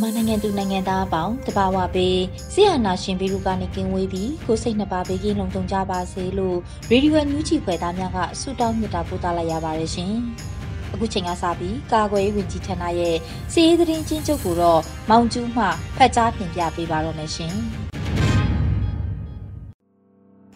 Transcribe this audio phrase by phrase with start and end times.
[0.00, 2.18] မြန်မာနိုင်ငံသူနိုင်ငံသားအပေါင်းတဘာဝပေး
[2.52, 6.58] ဆရာနာရှင်ဘီရူကနေကင်းဝေးပြီးကိုစိတ်နှစ်ပါးဘေးကင်းလုံခြုံကြပါစေလို့
[6.90, 10.12] ရေဒီယိုအန်ယူဂျီဖွယ်သားများကဆုတောင်းမြတ်တာပို့သလိုက်ရပါတယ်ရှင်။
[10.92, 13.16] အခုချိန်ကစပြီးကာကွယ်ရေးဝန်ကြီးဌာနရဲ့
[13.52, 15.64] စီးရေးသတင်းချင်းချုပ်ကိုတော့မောင်ကျူးမှ
[15.96, 17.54] ဖတ်ကြားတင်ပြပေးပါတော့မယ်ရှင်။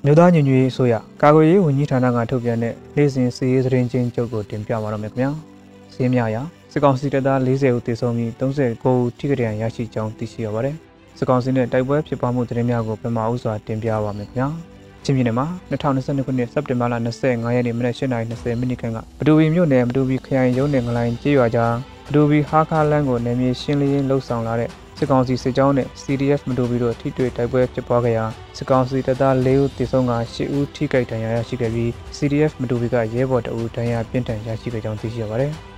[0.05, 5.31] မြို့သားညညရေးအစိုးရကာကွယ်ရေးဝန်ကြီးဌာနကထုတ်ပြန်တဲ့နေ့စဉ်စီးရေးသတင်းချင်းချုပ်ကိုတင်ပြပါတော့မယ်ခင်ဗျာ။
[5.95, 6.43] စီးမြရာ
[6.77, 10.75] စစ်ကောင်စီတပ်သား40ဦးသေဆုံးပြီး39ဦးထိခိုက်ဒဏ်ရာရရှိကြောင်းသိရှိရပါတယ်။
[11.19, 14.49] စစ်ကောင်စီနဲ့တိုက်ပွဲဖြစ်ပွားမှုသတင်းများကိုပမာဥစွာတင်ပြပါမယ်ခင်ဗျာ။
[15.05, 21.75] ချင်းပြည်နယ်မှာ2022ခုနှစ်စက်တင်ဘာလ25ရက်နေ့မနက်8:20မိနစ်ခန့်ကပဒူဝီမြို့နယ်ပဒူဝီခရိုင်ရုံးနယ်ငလိုင်းကျေးရွာကြား
[22.07, 28.25] ပဒူဝီဟာခါလန်းကိုနယ်မြေရှင်းလင်းလှုပ်ဆောင်လာတဲ့စစ်ကောင်စီစစ်ကြောင်းနဲ့ CDF မတူဘီတို့ထိတွေ့တိုက်ပွဲဖြစ်ပွားခဲ့ရာ
[28.57, 35.55] စစ်ကောင်စီတပ်သား၄ဦးသေဆုံးက၈ဦးထိခိုက်ဒဏ်ရာရရှိခဲ့ပြီး CDF မတူဘီကရဲဘော်တအူဒဏ်ရာပြင်းထန်ရရှိခဲ့ကြောင်းသိရှိရပါတယ်။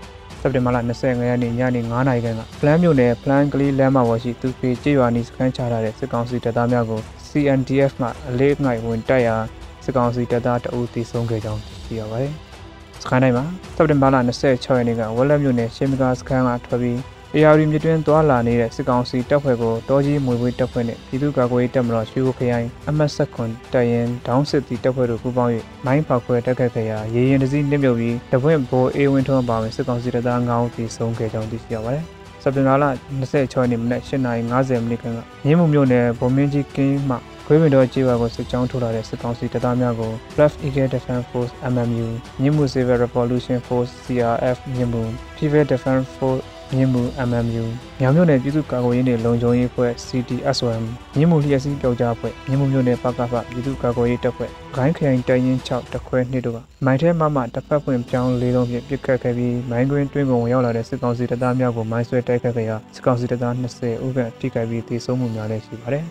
[0.47, 9.37] က်တင်ဘာလ25ရက်နေ့ညနေ9:00နာရီခန့်ကဖလန်းမြို့နယ်ဖလန်းကလေးလမ်းမပေါ်ရှိသူဖေကျေးရွာနီစခန်းချထားတဲ့စစ်ကောင်စီတပ်သားများကို CNDF မှအလေးငိုက်ဝင်တိုက်ရာ
[9.85, 12.33] စစ်ကောင်စီတပ်သားတအုပ်တီဆုံးခဲ့ကြောင်းသိရပါတယ်။
[13.03, 13.45] စခန်းတိုင်းမှာ
[13.77, 16.99] စက်တင်ဘာလ26ရက်နေ့ကဝက်လက်မြို့နယ်ရှင်းမကာစခန်းကထွက်ပြီး
[17.39, 25.53] အေယာရီမြစ်တွင်းသွားလာနေတဲ့စစ်ကောင်စီတပ်ဖွဲ့ကိုတောကြီးမွေပွေးတပ်ဖွဲ့နဲ့ပြည်သူ့ကာကွယ်ရေးတပ်မတော်ရွှေဘိုခရိုင်အမတ်ဆက်ခွန်တပ်ရင်ဒေါင်းစစ်တီတပ်ဖွဲ့တို့ပူးပေါင်း၍
[25.87, 32.05] မိုင်းဖောက်ခွဲတိုက်ခတ်ခဲ့ရာရေရင်တစည်းနစ်မြုပ်ပြီးတပွင့်ဘိုးအေးဝင်းထွန်းပါဝင်စစ်ကောင်စီတပ်သား9ဦးသေဆုံးခဲ့ကြောင်းသိရှိရပါတယ်။
[32.43, 32.85] စက်တင်ဘာလ
[33.21, 37.17] 26ရက်နေ့မနက်8:50မိနစ်ခန့်ကမြင်းမှုမြို့နယ်ဗိုလ်မင်းကြီးကင်းမှ
[37.47, 42.09] ခွေးပင်တော်ကြေးဝါကိုစစ်ကြောင်းထိုးလာတဲ့စစ်ကောင်စီတပ်သားများကို Black Eagle Defense Force MMU
[42.41, 45.03] မြင်းမှု Civil Revolution Force CRF မြင်းမှု
[45.37, 46.45] People Defense Force
[46.75, 47.65] မြင်းမှု MMU
[48.01, 50.83] မြောင်မြို့နယ်ပြည်သူ့ကာကွယ်ရေးနယ်လုံခြုံရေးအဖွဲ့ CTSOM
[51.17, 66.05] မြင်းမှုလျှက်စီးပြောက်ကြားအဖွဲ့မြင်းမှုမြို့နယ်ပကဖပြည်သူ့ကာကွယ်ရေးတပ်ဖွဲ့ဂိုင်းခရိုင်တိုင်ရင်6တခွဲနှစ်တို့ကမိုင်းထဲမှမှတစ်ဖက်ဖွင့်ပြောင်းလေးလုံးဖြင့်ပစ်ခတ်ခဲ့ပြီးမိုင်းတွင်းတွင်းကုန်ဝင်ရောက်လာတဲ့စစ်ကောင်စီတပ်သားများကိုမိုင်းဆွဲတိုက်ခတ်ခဲ့ရာစစ်ကောင်စီတပ်သား20ဦးခန့်ထိခိုက်ပြီးသေဆုံးမှုများလည်းရှိပါတယ်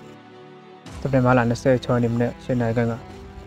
[1.01, 2.93] ။စက်တင်ဘာလ26ရက်နေ့မနက်၈နာရီခန့်က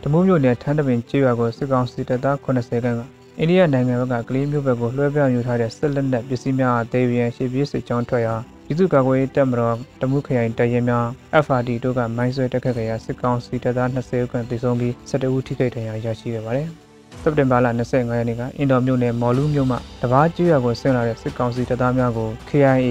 [0.02, 3.02] တမိုးမြို့နယ်ထန်းတပင်ကျေးရွာကိုစစ်ကောင်စီတပ်သား80ခန့်က
[3.40, 8.34] အိန္ဒိယနိုင်ငံဘက်ကကလေးမျိုးဘက်ကိုလွှဲပြောင်းယူထားတဲ့စစ်လက်နက်ပစ္စည်းများအသေးပြန်ရှေ့ပြေးစစ်ကြောင်းထွက်ရာ
[8.66, 11.06] ပြည်သူ့ကာကွယ်ရေးတပ်မတော်တမှုခရိုင်တရဲများ
[11.44, 16.68] FRD တို့ကမိုင်းဆွဲတက်ခတ်ခဲ့ရာစစ်ကောင်စီတပ်သား20ဦးခန့်သေဆုံးပြီး17ဦးထိခိုက်ဒဏ်ရာရရှိခဲ့ပါတယ်။
[17.22, 22.88] စက်တင်ဘာလ25ရက်နေ့ကအင်ဒိုမြို့နယ်မော်လူးမြို့မှာတဘာကျွော်ကိုဆင်းလာတဲ့စစ်ကောင်စီတပ်သားများကို KIA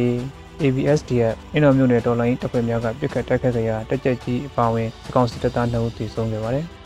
[0.61, 6.67] ABSDF အင်ဒိုမြို့နယ်တော်လိုင်းတပ်ဖွဲ့များကပစ်ခတ်တိုက်ခတ်ခဲ့ရာတက်ကြက်ကြီးအပါအဝင်စစ်ကောင်စီတပ်သား2ဦးသေဆုံးခဲ့ပါတယ်။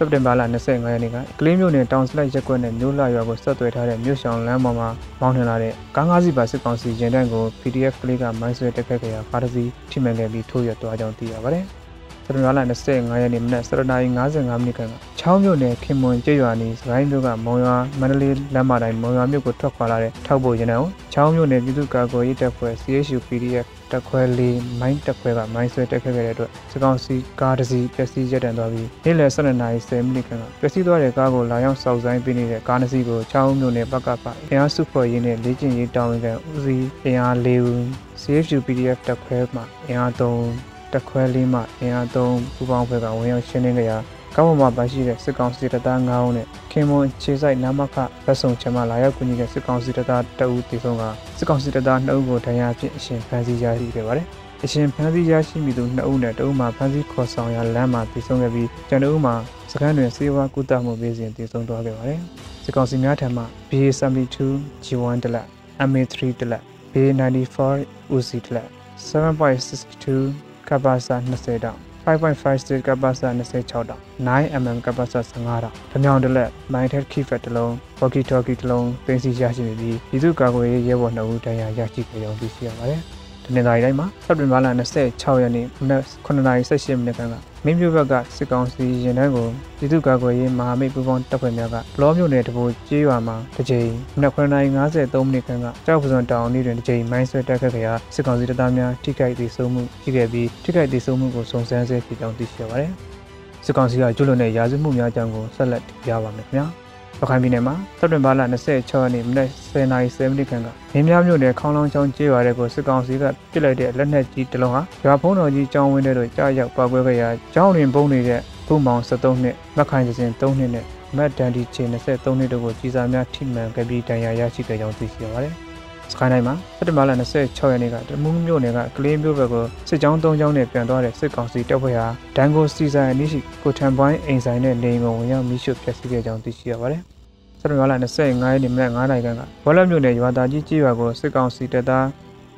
[0.00, 4.88] စက်တင်ဘာလ25ရက်နေ့ကကလေးမျိုးနယ်တောင်စလိုက်ရက်ကွက်နဲ့မြို့လာရွာကိုဆက်သွယ်ထားတဲ့မြို့ဆောင်လမ်းပေါ်မှာ
[5.20, 11.64] မောင်းနှင်လာတဲ့ကားငါးစီးပါစစ်ကောင်စီရင်တန်းကို PDF ကလေးကမိုင်းဆွဲတက်ခတ်ခဲ့ရာကားတစ်စီးထိမှန်ခဲ့ပြီးထိုးရသွားကြောင်းသိရပါတယ်။
[12.24, 12.58] စက်တင်ဘာလ
[12.90, 37.78] 25ရက်နေ့မနက်7:55မိနစ်ခန့်ကချောင်းမြို့နယ်ခင်မွန်ကျေးရွာနီစကိုင်းမြို့ကမုံရွာမန္တလေးလမ်းမတိုင်းမုံရွာမြို့ကိုထွက်ခွာလာတဲ့ထောက်ပို့ရင်တန်းကိုချောင်းမြို့နယ်ပြည်သူ့ကာကွယ်ရေးတပ်ဖွဲ့ CHU PDF တက်ခွဲလေးမိုင်းတက်ခွဲကမိုင်းဆွဲတက်ခဲ့တဲ့အတွက်စကောင်းစီကားတစ်စီးပျက်စီးရပ်တန့်သွားပြီးနေ့လယ်12နာရီ10မိနစ်ခန့်ကပျက်စီးသွားတဲ့ကားကိုလာရောက်စောက်ဆိုင်ပေးနေတဲ့ကားတစ်စီးကိုချောင်းမြို့နယ်ပကပအင်အားစုဖွဲ့ရင်းနဲ့လေ့ကျင့်ရေးတာဝန်ခံဦးစီးအင်အား၄ဦး
[38.22, 43.98] CFU PDF တက်ခွဲမှအင်အား3တက်ခွဲလေးမှအင်အား3ပူပေါင်းဖွဲ့ကဝင်ရောက်ရှင်းလင်းကြရာ
[44.36, 47.96] ကောင်းမွန်မှာပါရှိတဲ့စစ်ကောင်စီတပ်သား9ဦးနဲ့ခင်မွန်ခြေဆိုင်နာမခ
[48.26, 51.02] လက်ဆောင်ချမလာရောက်ကူညီတဲ့စစ်ကောင်စီတပ်သား2ဦးတည်ဆုံးက
[51.38, 54.26] စစ်ကောင်စီတပ်သား2ဦးကိုဒဏ်ရာဖြင့်အရှင်ဖမ်းဆီးရရှိခဲ့ပါတယ်။
[54.64, 59.34] အရှင်ဖမ်းဆီးရရှိမိသူ2ဦးနဲ့တဦးမှာဖမ်းဆီးခေါ်ဆောင်ရလမ်းမှာတည်ဆုံးခဲ့ပြီးကျန်2ဦးမှာ
[59.70, 62.20] စခန်းတွင်စေဝါကုသမှုပေးစဉ်တည်ဆုံးသွားခဲ့ပါတယ်။
[62.64, 64.36] စစ်ကောင်စီများထံမှ BA72
[64.84, 65.46] G1 တလက်
[65.88, 67.78] MA3 တလက် BA94
[68.16, 68.68] UC တလက်
[69.08, 73.20] 7.62ကပ္ပစာ20တောင် 5.56ကပတ်စ
[73.56, 83.00] 26တောင် 9mm ကပတ်စ15တောင်ဓမြောင်တစ်လက် Mindhead Keyfet တစ်လုံး Walkie Talkie တစ်လုံးတင်စီရရှိနေပြီးပြည်သူ့ကာကွယ်ရေးရဲဘော်2ဦးတရားရရှိခဲ့ကြောင်းသိရှိရပါတယ်။
[83.44, 84.66] တနင်္လာရီတိုင်းမှာစက်တင်ဘာလ
[85.04, 87.34] 26ရက်နေ့မနက်9:18မိနစ်ခန့်က
[87.64, 102.90] မင်းမျိုးဘက်ကစစ်ကောင်စီရင်တန်းကိုပြည်သူ့ကာကွယ်ရေးမဟာမိတ်ပူးပေါင်းတပ်ဖွဲ့များကဘလောမျိုးနယ်တဘိုကျေးရွာမှာတစ်ကြိမ်မနက်9:53မိနစ်ခန့်ကကြောက်ပစုံတောင်နေတွင်တစ်ကြိမ်မိုင်းဆွဲတက်ခဲ့ကြရာစစ်ကောင်စီတပ်သားများထိခိုက်ဒေဆုံးမှုရှိခဲ့ပြီးထိခိုက်ဒေဆုံးမှုကိုစုံစမ်းဆဲဖြစ်ကြောင်းသိရှိရပါတယ်။
[103.64, 106.66] စစ်ကောင်စီကကျူးလွန်တဲ့ရာဇဝတ်မှုများအကြောင်းကိုဆက်လက်တင်ပြပါမယ်ခင်ဗျာ။
[107.20, 120.84] ရခိုင်ပြည်နယ်မှာစက်တင်ဘာလ26ရက်နေ့မနက်10:30မိနစ်ခန့်ကမင်းများမြို့နယ်ခေါင်းလောင်းချောင်းကျေးရွာတဲ့ကိုစစ်ကောင်စီကပစ်လိုက်တဲ့လက်နက်ကြီးတစ်လုံးဟာရွာဖုံးတော်ကြီးကျောင်းဝင်းထဲသို့ကြားရောက်ပါကွဲခဲ့ရာကျောင်းတွင်ပုံနေတဲ့ဘုံမောင်73နှစ်မက်ခိုင်စင်3နှစ်နဲ့
[121.16, 125.54] မက်ဒန်ဒီချေ23နှစ်တို့ကိုကြီးစားများထိမှန်ခဲ့ပြီးတန်ရာရရှိခဲ့ကြောင်းသိရှိရပါတယ်။
[126.12, 132.06] စကိုင်းတိုင်းမှာစက်တင်ဘာလ26ရက်နေ့ကတမူးမြို့နယ်ကကလေးမျိုးဘက်ကိုစစ်ကြောင်း၃ကြောင်းနဲ့ပြန်သွားတဲ့စစ်ကောင်စီတပ်ဖွဲ့ဟာ
[132.36, 137.02] ဒန်ကိုစီဆိုင်အနည်းရှိကိုထံပွိုင်းအိမ်ဆိုင်နဲ့နေအိမ်ကိုဝင်ရောက်မိရှုဖျက်ဆီးခဲ့ကြောင်းသိရှိရပါတယ်။
[137.60, 142.06] စက်တင်ဘာလ25ရက်နေ့မနက်9:00နာရီခန့်ကဘောလမြို့နယ်ရွာသားကြီးကြီးရွာကိုစစ်ကောင်စီတပ်သား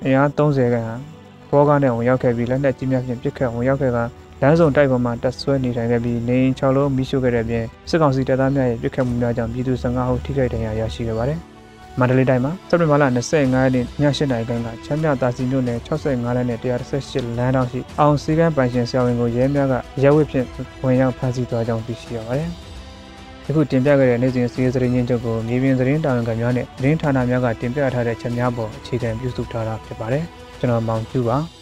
[0.05, 0.97] အင်အား30ခန့်ဟာ
[1.51, 3.99] ဘောကားနဲ့ဝင်ရောက်ခဲ့ပြီးလက်နက်ကြီးများဖြင့်ပစ်ခတ်ဝင်ရောက်ခဲ့က
[4.43, 11.41] လမ်းစုံတိုက်ပေါ်မှာတက်ဆွဲနေထိုင်ခဲ့ပြီးနေအိမ်6လုံးမိရှို့ခဲ့တဲ့ပြင်စစ်ကောင်စီတပ်သားများရဲ့ပစ်ခတ်မှုများကြောင့်ပြည်သူ15ဦးထိခိုက်ဒဏ်ရာရရှိခဲ့ပါတယ်။
[12.01, 20.47] မန္တလေးတိုင်းမှာစက်တင်ဘာလ25ရက်နေ့ည8:00နာရီခန့်ကချမ်းမြသာစီမြို့နယ်65လမ်းနဲ့138လမ်းတောင်ရှိအောင်စီကန်းပိုင်ရှင်ဆရာဝန်ကိုရဲများကရဲဝတ်ဖြင့်
[20.85, 22.51] ဝင်ရောက်ဖမ်းဆီးသွားကြောင်းသိရှိရပါတယ်။
[23.47, 30.25] ယခုတင်ပြခဲ့တဲ့နေ့စဉ်စီးရီးသတင်းချင်းချုပ်ကိုမြေပြင်သတင်းတာဝန်ခံများနဲ့သတင်းဌာနများကတင်ပြထားတဲ့ချက်များပေါ်အခြေခံပြုစုထားတာဖြစ်ပါတယ်
[30.59, 31.60] ကျွန်တော်မောင်ကျူပါ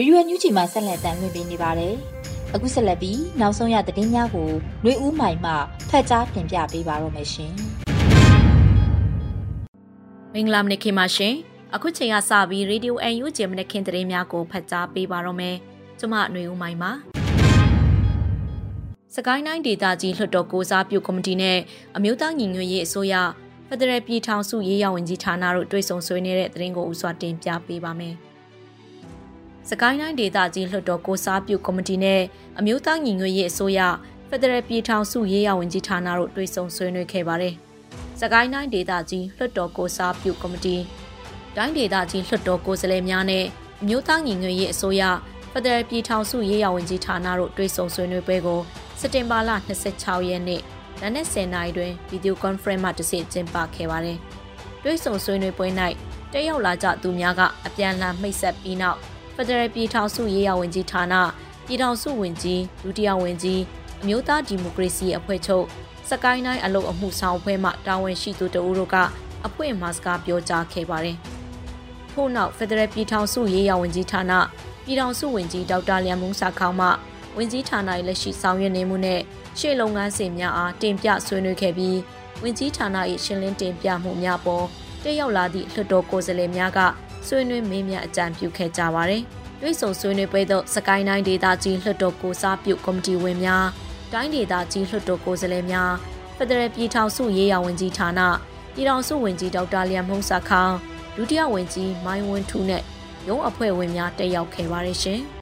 [0.02, 1.94] ေရွယ်ညူးချီမှာဆက်လက်တမ်းလွှင့်ပေးနေပါတယ်။
[2.54, 4.50] အခုဆက်လက်ပြီးနောက်ဆုံးရသတင်းများကို
[4.82, 5.52] ຫນွေဦးမိုင်မှ
[5.90, 7.52] ဖတ်ကြားတင်ပြပေးပါရမရှင်။
[10.34, 11.34] မင်္ဂလာမနေ့ခင်ပါရှင်။
[11.74, 15.56] အခုချိန်ကစပြီးရေဒီယို UNG မနခင်သတင်းများကိုဖတ်ကြားပေးပါတော့မယ်။
[15.98, 16.92] ကျွန်မຫນွေဦးမိုင်းပါ။
[19.14, 21.58] စကိုင်းတိုင်းဒေသကြီးလွှတ်တော်ကိုစားပြုကော်မတီနဲ့
[21.96, 23.14] အမျိုးသားညီညွတ်ရေးအစိုးရ
[23.68, 28.16] ဖက်ဒရယ်ပြည်ထောင်စုရေးရဝန်ကြီးဌာနတို့တွေ့ဆုံဆွေးနွေးတဲ့သတင်းကိုဥစွာတင်ပြပေးပါမယ်။
[29.73, 32.21] စကိုင်းတိုင်းဒေသကြီးလွှတ်တော်ကိုစားပြုကော်မတီနဲ့
[32.59, 33.79] အမျိုးသားညီညွတ်ရေးအစိုးရ
[34.29, 37.53] ဖက်ဒရယ်ပြည်ထောင်စုရေးရဝန်ကြီးဌာနတို့တွေ့ဆုံဆွေးနွေးခဲ့ပါတယ်။
[38.19, 40.75] စကိုင်းတိုင်းဒေသကြီးလွှတ်တော်ကိုစားပြုကော်မတီ
[41.55, 43.45] တိုင်းဒေသကြီးလွှတ်တော်ကိုယ်စားလှယ်များနဲ့
[43.81, 45.03] အမျိုးသားညီညွတ်ရေးအစိုးရ
[45.51, 48.59] ဖက်ဒရယ်ပြည်ထောင်စုရေးရာဝန်ကြီးဌာနတို့တွေ့ဆုံဆွေးနွေးပွဲကို
[48.99, 49.51] စက်တင်ဘာလ
[49.89, 50.61] 26ရက်နေ့
[51.01, 54.17] နနက်10:00နာရီတွင်ဗီဒီယိုကွန်ဖရင့်မှတဆင့်ကျင်းပခဲ့ပါတယ်။
[54.83, 55.67] တွေ့ဆုံဆွေးနွေးပွဲ၌
[56.33, 58.99] တက်ရောက်လာကြသူများကအပြန်အလှန်မိတ်ဆက်ပြီးနောက်
[59.35, 61.15] ဖက်ဒရယ်ပြည်ထောင်စုရေးရာဝန်ကြီးဌာန
[61.65, 63.61] ပြည်ထောင်စုဝန်ကြီးဒုတိယဝန်ကြီး
[64.01, 65.65] အမျိုးသားဒီမိုကရေစီအဖွဲ့ချုပ်
[66.09, 68.95] စကိုင်းတိုင်းအလုပ်အမှုဆောင်အဖွဲ့မှတာဝန်ရှိသူတို့တို့က
[69.45, 71.17] အဖွင့်မှာစကားပြောကြားခဲ့ပါတယ်။
[72.11, 74.33] ထို့နောက်ဖက်ဒရယ်ပြည်ထောင်စုရေးရာဝန်ကြီးဌာန
[74.85, 76.87] ပြည်ထောင်စုဝန်ကြီးဒေါက်တာလျံမုံစာခေါင်းမှ
[77.37, 79.21] ဝန်ကြီးဌာနရဲ့လက်ရှိဆောင်ရွက်နေမှုနဲ့
[79.59, 81.97] ရှေ့လုပ်ငန်းစဉ်များအားတင်ပြဆွေးနွေးခဲ့ပြီး
[82.43, 82.87] ဝန်ကြီးဌာန၏
[83.25, 84.65] ရှင်းလင်းတင်ပြမှုများပေါ်
[85.03, 86.79] တက်ရောက်လာသည့်လွှတ်တော်ကိုယ်စားလှယ်များက
[87.27, 89.23] ဆွေးနွေးမေးမြန်းအကြံပြုခဲ့ကြပါတယ်။
[89.61, 93.67] တွဲဆုံဆွေးနွေးပွဲသို့စကိုင်းတိုင်းဒေသကြီးလွှတ်တော်ကိုစားပြုကော်မတီဝင်များ
[94.13, 95.91] တိုင်းဒေသကြီးလွှတ်တော်ကိုယ်စားလှယ်များ
[96.37, 98.21] ဖက်ဒရယ်ပြည်ထောင်စုရေးရာဝန်ကြီးဌာန
[98.73, 100.75] ပြည်ထောင်စုဝန်ကြီးဒေါက်တာလျံမုံစာခေါင်း
[101.15, 102.83] ဒုတိယဝန်ကြီးမိုင်းဝင်းထူးနဲ့
[103.27, 105.21] ရုံးအဖွဲ့ဝင်များတက်ရောက်ခဲ့ပါတယ်ရှင်။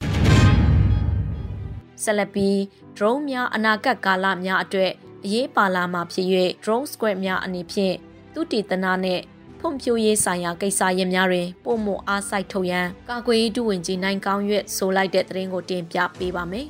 [2.04, 2.56] ဆက်လက်ပြီး
[2.98, 4.92] drone များအနာဂတ်ကာလများအတွက်
[5.26, 6.28] အရေးပါလာမှာဖြစ်၍
[6.64, 7.95] drone squad များအနေဖြင့်
[8.33, 9.19] သူတည်တနာနဲ့
[9.59, 16.68] ဖွံ့ဖြိုးရေးဆိုင်ရာကိစ္စရပ်များတွင်ပုံမအားစိုက်ထုတ်ရန်ကာကွယ်ရေးဒုဝန်ကြီးနိုင်ကောင်းရွက်ဆိုလိုက်တဲ့သတင်းကိုတင်ပြပေးပါမယ်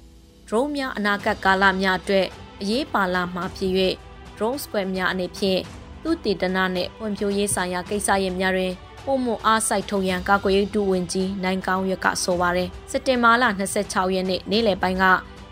[0.48, 2.26] ။drone များအနာဂတ်ကာလများအတွက်
[2.60, 3.72] အရေးပါလာမှာဖြစ်၍
[4.36, 5.60] drone squad များအနေဖြင့်
[6.02, 8.72] သူတည်တနာနဲ့ဖွံ့ဖြိုးရေးဆိုင်ရာကိစ္စရပ်များတွင်
[9.06, 13.44] ပုံမအားစိုက်ထုတ်ရန်ကာကွယ်ရေးဒုဝန်ကြီးနိုင်ကောင်းရွက်ကဆိုပါတယ်စက်တင်ဘာလ
[13.80, 15.04] 26ရက်နေ့နေ့လယ်ပိုင်းက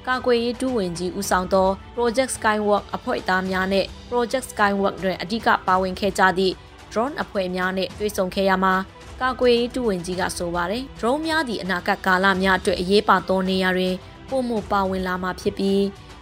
[0.09, 6.54] ကာကွယ်ရေးဒုဝန်ကြီးဦးဆောင်သော Project Skywalk အဖွဲ့သားများနဲ့ Project Skywalk တွင်အဓိကပါဝင်ခဲ့ကြသည့်
[6.92, 8.75] drone အဖွဲ့များနဲ့တွေ့ဆုံခဲ့ရမှာ
[9.20, 13.94] ကာကွယ်ရေးဒုဝန်ကြီးကဆိုပါတယ် drone များသည့်အနာဂတ်ကာလများအတွက်အရေးပါသောနေရာတွင်
[14.30, 15.80] ပုံမပါဝင်လာမှာဖြစ်ပြီး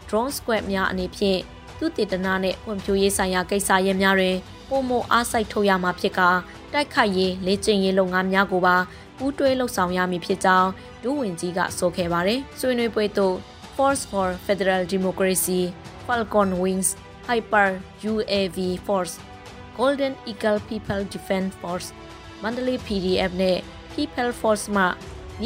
[0.08, 1.40] drone squad များအနေဖြင့်
[1.78, 4.36] သူတည်တနာနဲ့ဖွံ့ဖြိုးရေးဆိုင်ရာကိစ္စရပ်များတွင်
[4.68, 6.30] ပုံမအားစိုက်ထုတ်ရမှာဖြစ်ကာ
[6.72, 8.76] တိုက်ခိုက်ရေးလေ့ကျင့်ရေးလုပ်ငန်းများကိုပါ
[9.18, 10.70] ပူးတွဲလှုပ်ဆောင်ရမည်ဖြစ်ကြောင်း
[11.02, 13.36] ဒုဝန်ကြီးကဆိုခဲ့ပါတယ်။ဆွေးနွေးပွဲသို့
[13.76, 15.60] Force for Federal Democracy,
[16.06, 16.88] Falcon Wings,
[17.28, 17.68] Hyper
[18.12, 19.14] UAV Force,
[19.78, 21.88] Golden Eagle People Defense Force,
[22.42, 23.58] Mandalay PDF နဲ့
[23.94, 24.84] People Force မှ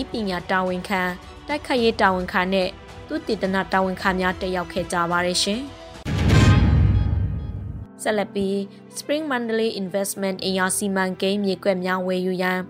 [0.01, 1.03] ဤပညာတာဝန်ခံ
[1.49, 2.69] တိုက်ခိုက်ရေးတာဝန်ခံနဲ့
[3.07, 5.61] သူတည်တနာတာဝန်ခံများတက်ရောက်ခဲ့ကြပါတယ်ရှင်။
[8.03, 8.57] ဆက်လက်ပြီး
[8.99, 12.61] Spring Mandalay Investment အင်အားစီမံကိန်းမြေကွက်များဝယ်ယူရန်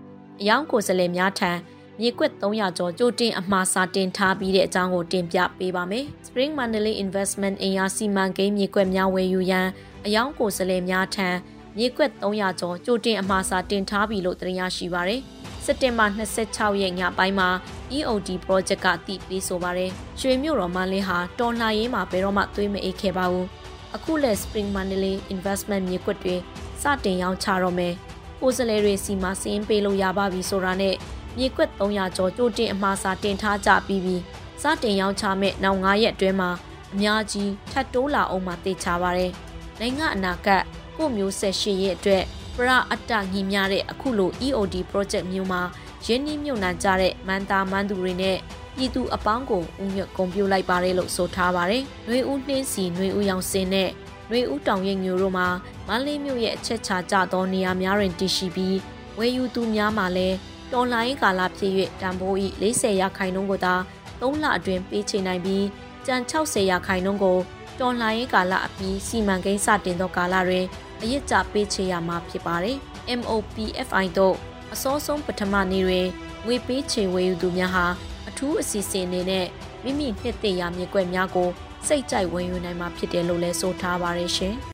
[0.40, 1.52] အယောင်ကိုယ်စားလှယ်များထံ
[2.00, 9.68] မြေကွက်300ကျော်ကြိုတင်အမှားစာတင်ထားပြီးတဲ့အကြောင်းကိုတင်ပြပေးပါမယ်။ Spring Mandalay Investment အင်အားစီမံကိန်းမြေကွက်များဝယ်ယူရန်
[10.06, 11.28] အယောင်ကိုယ်စားလှယ်များထံ
[11.76, 15.20] မြေကွက်300ကျော်ကြိုတင်အမှားစာတင်ထားပြီလို့သိရရှိပါရယ်။
[15.64, 17.48] စက်တင်ဘာ26ရက်ညပိုင်းမှာ
[17.96, 23.46] EOD project ကတည်ပြီးဆိုပါရယ်။ရွှေမြို့တော်မန်းလေးဟာတော်လှန်ရေးမှာဘယ်တော့မှသွေးမအိတ်ခဲ့ပါဘူး။
[23.96, 26.36] အခုလက် Spring Mandalay Investment မြေကွက်တွေ
[26.82, 27.94] စတင်ရောင်းချတော့မယ်။
[28.40, 30.94] ကိုယ်စားလှယ်တွေစီမှာစင်းပေးလို့ရပါပြီဆိုတာနဲ့
[31.38, 34.22] မြေကွက်300ကျော်ကြိုတင်အမှားစာတင်ထားကြပြီးပြီး
[34.62, 36.50] စတင်ရောင်းချမဲ့နောက်9ရက်အတွင်းမှာ
[36.92, 39.32] အများကြီးထပ်တိုးလာအောင်မှသိချပါရယ်။
[39.80, 40.62] နိုင်ငံအနာဂတ်
[41.02, 42.24] ကိုမျိုးဆက်ရှိရဲ့အတွက်
[42.56, 45.62] ပရအတ္တညီမြတဲ့အခုလို EOD project မျိုးမှာ
[46.06, 48.36] ရင်းနှီးမြှုပ်နှံကြတဲ့မန်တာမန်းသူတွေနဲ့
[48.76, 53.90] ပြည်သူအပေါင်းကိုဥညွတ်ဂုံပြုလိုက်ပါတယ်လို့ဆိုထားပါတယ်။နှွေဦးနှင်းစီနှွေဦးရောင်စင်နဲ့
[54.30, 55.48] နှွေဦးတောင်ရိပ်မျိုးတို့မှာ
[55.86, 58.76] မန်းလေးမြို့ရဲ့အချက်ချကြသောနေရာများတွင်တည်ရှိပြီး
[59.18, 60.36] ဝယ်ယူသူများမှာလည်း
[60.72, 63.74] တော်လိုင်းကာလဖြစ်၍တန်ဖိုးဤ40ရာခိုင်နှုန်းကိုသာ
[64.20, 65.64] 3လအတွင်းပေးချေနိုင်ပြီး
[66.06, 67.38] ကြံ60ရာခိုင်နှုန်းကို
[67.80, 70.66] တော်လှန်ရေးကာလအပြီးစီမံကိန်းစတင်သောကာလတွင်
[71.02, 72.76] အရစ်ကြပေးချေရမှာဖြစ်ပါတယ်။
[73.20, 74.36] MOPFI တို့
[74.72, 76.06] အစောဆုံးပထမနေ့တွင်
[76.46, 77.86] ငွေပေးချေဝယ်ယူသူများဟာ
[78.28, 79.46] အထူးအစီအစဉ်အနေနဲ့
[79.84, 81.48] မိမိနှစ်သိရမြေကွက်များကို
[81.86, 84.54] စိတ်ကြိုက်ဝယ်ယူနိုင်မှာဖြစ်တယ်လို့လည်းဆိုထားပါရရှင်။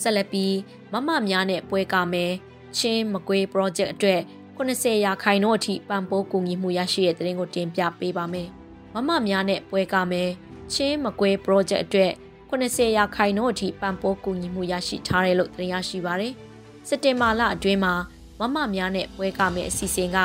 [0.00, 0.54] ဆက်လက်ပြီး
[0.92, 2.32] မမများနဲ့ပွဲကမယ်
[2.76, 4.20] ချင်းမကွေး project အတွက်
[4.56, 8.48] 80ရာခိုင်နှုန်းအထိပံ့ပိုးကူညီမှုရရှိတဲ့တဲ့ရင်ကိုတင်ပြပေးပါမယ်။
[8.94, 10.30] မမများနဲ့ပွဲကမယ်
[10.74, 12.12] ချင်းမကွေး project အတွက်
[12.62, 16.32] 80ရာခိုင်နှုန်းအထိပံ့ပိုးကူညီမှုရရှိထားတယ်လို့သိရရှိပါရယ်။
[16.88, 17.94] စက်တင်ဘာလအတွင်းမှာ
[18.38, 20.18] မမများနဲ့ပွဲကမယ်အစီအစဉ်က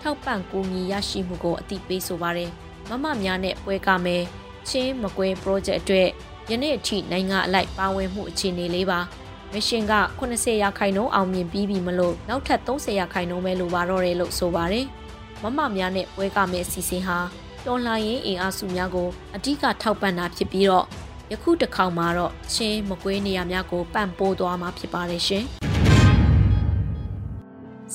[0.00, 2.50] ထောက်ပံ့ကူညီရရှိမှုကိုအတိပေးဆိုပါရယ်။
[2.88, 4.22] မမများနဲ့ပွဲကမယ်
[4.68, 6.08] ချင်းမကွေး project အတွက်
[6.50, 9.00] ယနေ့အထိနိုင်ငံအလိုက်ပါဝင်မှုအခြေအနေလေးပါ
[9.52, 14.86] မရှင်က80ရာခိုင်နှုန်းအောင်မြင်ပြီးပြီမလို့နောက်ထပ်30ရာခိုင်နှုန်းပဲလိုပါတော့တယ်လို့ဆိုပါတယ်။
[15.42, 17.18] မမများနဲ့ပွဲကမဲ့အစီအစဉ်ဟာ
[17.66, 20.86] တော်လှန်ရေးအင်အားစုများကိုအဓိကထောက်ပံ့တာဖြစ်ပြီးတော့
[21.34, 25.44] ယခုတစ်ခေါက်မှာတော့ချင်းမကွေးနေရာများကိုပံ့ပိုးသွားမှာဖြစ်ပါတယ်ရှင်။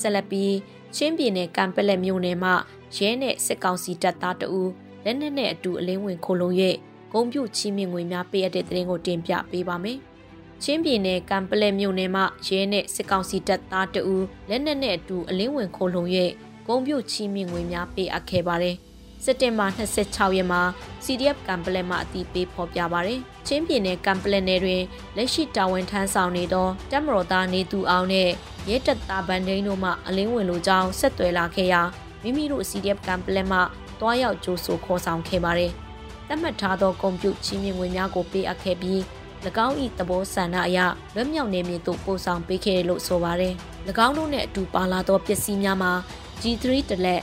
[0.00, 0.54] ဆက်လက်ပြီး
[0.96, 2.54] ချင်းပြည်နယ်ကံပလက်မြို့နယ်မှာ
[2.96, 4.62] ရဲနဲ့စစ်ကောင်စီတပ်သားတအူ
[5.04, 6.50] လက်နက်နဲ့အတူအလင်းဝင်ခိုလုံ၍
[7.12, 9.98] ဂုံပြူချီးမြှင့်ငွေများပေးအပ်တဲ့တဲ့ရင်ကိုတင်ပြပေးပါမယ်။
[10.62, 14.16] ချင်းပြည်နယ်ကံပလက်မြို့နယ်မှာရဲနဲ့စစ်ကောင်စီတပ်သားတအူ
[14.50, 16.04] လက်နက်နဲ့အတူအလင်းဝင်ခိုလုံ၍
[16.66, 18.76] ဂုံပြူချီးမြှင့်ငွေများပေးအပ်ခဲ့ပါတယ်။
[19.24, 20.62] စက်တင်ဘာ26ရက်မှာ
[21.04, 24.82] CDF ကံပလက်မှအတီးပေးဖော်ပြပါရယ်။ချင်းပြည်နယ်ကံပလက်နယ်တွင်
[25.16, 28.30] လက်ရှိတာဝန်ထမ်းဆောင်နေသောတပ်မတော်သားနေသူအောင်နဲ့
[28.68, 31.82] ရဲတပ်သားဗန်ဒိန်းတို့မှအလင်းဝင်လိုကြောင်းဆက်သွယ်လာခဲ့ရာ
[32.22, 33.58] မိမိတို့ CDF ကံပလက်မှ
[34.00, 35.72] တွားရောက်ကြိုးဆိုခေါ်ဆောင်ခဲ့ပါရယ်။
[36.28, 39.00] တတ်မှတ်ထားသောကွန်ပျူတာချင်းမြင့်ငွေများကိုပေးအပ်ခဲ့ပြီး၎
[39.66, 40.78] င်း၏သဘောဆန္ဒအရ
[41.14, 43.54] လွတ်မြောက်နေမည်သို့ပို့ဆောင်ပေးခဲ့လို့ဆိုပါရယ်။၎
[44.06, 45.92] င်းတို့နဲ့အတူပါလာသောပစ္စည်းများမှာ
[46.40, 47.22] G3 တလက်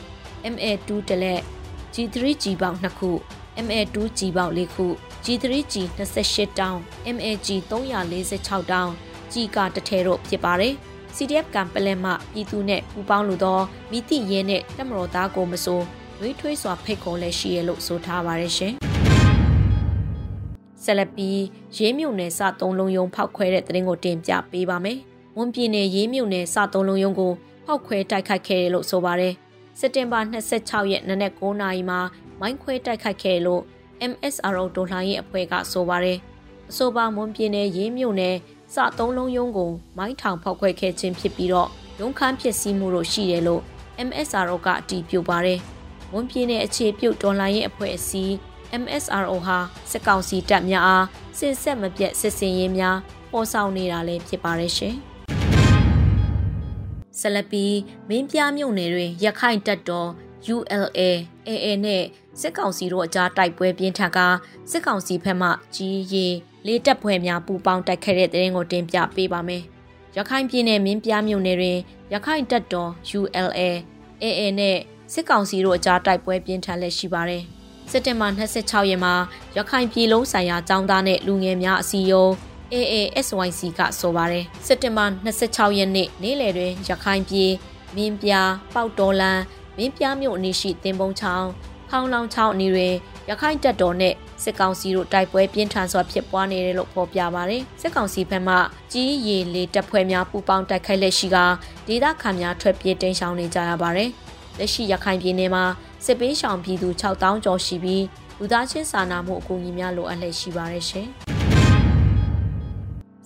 [0.53, 1.41] MA2 တလက်
[1.99, 3.09] G3G ပေါင်2ခု
[3.65, 4.85] MA2G ပေါင်4ခု
[5.25, 6.79] G3G 28တောင်း
[7.15, 8.91] MAG 346တောင်း
[9.31, 10.73] G ကတထဲတော့ဖြစ်ပါတယ်။
[11.15, 13.59] CDF ကံပလဲမှပြည်သူနဲ့ပူးပေါင်းလို့သော
[13.91, 15.85] မိတိရဲနဲ့တက်မတော်သားကိုမစိုး
[16.19, 18.73] ဝေးထွေးစွာဖိတ်ခေါ်လဲရှိရလို့ဆိုထားပါရရှင်။
[20.83, 21.39] ဆက်လက်ပြီး
[21.77, 24.97] ရေးမြုံနယ်စသုံးလုံးယုံဖောက်ခွဲတဲ့တရင်ကိုတင်ပြပေးပါမယ်။
[25.37, 27.31] ဝန်ပြည်နယ်ရေးမြုံနယ်စသုံးလုံးယုံကို
[27.65, 29.35] ဖောက်ခွဲတိုက်ခိုက်ခဲ့တယ်လို့ဆိုပါတယ်။
[29.79, 30.19] စက်တင်ဘာ
[30.55, 31.99] 26ရက်နနက်9:00နာရီမှာ
[32.39, 33.61] မိုင်းခွဲတိုက်ခိုက်ခဲ့လို့
[34.11, 36.17] MSRO ဒေါ်လာရဲ့အဖွဲ့ကဆိုပါတယ်။
[36.69, 38.35] အဆိုပါမွန်ပြည်နယ်ရေးမြို့နယ်
[38.73, 41.69] စသုံးလုံးယုံကိုမိုင်းထောင်ဖောက်ခွဲခဲ့ခြင်းဖြစ်ပြီးတော့
[41.99, 43.61] ရုံးခန်းဖြစ်စည်းမှုတို့ရှိတယ်လို့
[44.07, 45.59] MSRO ကအတည်ပြုပါတယ်။
[46.11, 48.33] မွန်ပြည်နယ်အခြေပြုဒေါ်လာရဲ့အဖွဲ့အစည်း
[48.81, 49.57] MSRO ဟာ
[49.91, 51.05] စစ်ကောင်စီတပ်များအား
[51.39, 52.97] စစ်ဆက်မပြတ်စစ်စင်ရေးများ
[53.31, 54.97] ပေါ်ဆောင်နေတာလည်းဖြစ်ပါတယ်ရှင်။
[57.19, 57.75] ဆက်လက်ပြီး
[58.09, 60.09] မင်းပြမြို့နယ်တွင်ရခိုင်တပ်တော်
[60.55, 60.99] ULA
[61.47, 62.03] AA နဲ့
[62.41, 64.19] စစ်ကောင်စီတို့အကြားတိုက်ပွဲပြင်းထန်က
[64.71, 66.25] စစ်ကောင်စီဘက်မှကြီးရီ
[66.65, 69.63] လေးတပ်ဖွဲ့များပူးပေါင်းတိုက်ခဲ့တဲ့တဲ့ရင်ကိုတင်ပြပေးပါမယ်။
[70.17, 71.77] ရခိုင်ပြည်နယ်မင်းပြမြို့နယ်တွင်
[72.13, 73.61] ရခိုင်တပ်တော် ULA
[74.23, 74.77] AA နဲ့
[75.13, 77.43] စစ်ကောင်စီတို့အကြားတိုက်ပွဲပြင်းထန်လက်ရှိပါတယ်။
[77.91, 79.13] စက်တင်ဘာ26ရက်မှာ
[79.57, 82.31] ရခိုင်ပြည်လုံးဆိုင်ရာចောင်းသားနဲ့လူငယ်များအစည်းအရုံး
[82.73, 87.51] AASYC ကဆိုပါတယ်စက်တင်ဘာ26ရက်နေ့နေ့လယ်တွင်ရခိုင်ပြည်
[87.95, 88.31] မင်းပြ
[88.73, 89.39] ပေါက်တော်လန်
[89.77, 91.47] မင်းပြမြို့အနီးရှိတင်ပုံချောင်း
[91.89, 92.93] ခေါင်းလောင်ချောင်းအနီးတွင်
[93.29, 98.55] ရခိုင်တပ်တော်နဲ့စစ်ကောင်စီတို့တိုက်ပွဲပြင်းထန်စွာဖြစ်ပွားနေတယ်လို့ဖော်ပြပါတယ်စစ်ကောင်စီဘက်မှ
[98.91, 101.37] ကြီးရီလေတပ်ဖွဲ့များပူးပေါင်းတိုက်ခိုက်လက်ရှိက
[101.87, 104.09] ဒေသခံများထွက်ပြေးတိမ်းရှောင်နေကြရပါတယ်
[104.57, 105.65] လက်ရှိရခိုင်ပြည်နယ်မှာ
[106.05, 108.03] စစ်ပေးရှောင်ပြည်သူ6000ကျော်ရှိပြီး
[108.39, 111.07] လူသားချင်းစာနာမှုအကူအညီများလိုအပ်လျက်ရှိပါတယ်ရှင်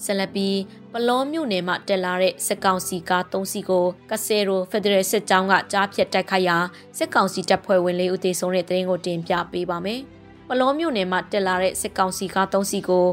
[0.06, 0.60] ဆက်လက်ပြီး
[0.94, 6.58] ပလောမြို့နယ်မှတက်လာတဲ့စစ်ကောင်စီကား၃စီးကိုကဆယ်ရိုဖက်ဒရယ်စစ်ကြောင်းကကြားဖြတ်တိုက်ခိုက်ရာ
[6.98, 10.02] စစ်ကောင်စီတပ်ဖွဲ့ဝင်လေးဦးသေဆုံးတဲ့တဲ့ရင်ကိုတင်ပြပေးပါမယ်။
[10.48, 13.08] ပလောမြို့နယ်မှတက်လာတဲ့စစ်ကောင်စီကား၃စီးကို